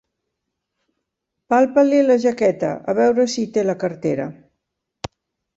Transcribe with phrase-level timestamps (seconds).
[1.53, 4.29] Palpa-li la jaqueta, a veure si hi té la cartera.